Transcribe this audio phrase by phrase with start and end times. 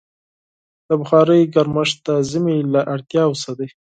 [0.87, 3.69] د بخارۍ ګرمښت د ژمي له اړتیاوو څخه دی.